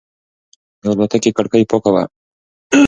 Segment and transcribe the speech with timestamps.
[0.81, 2.03] د الوتکې کړکۍ پاکه وه.